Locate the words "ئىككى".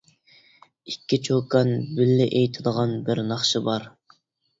0.93-1.19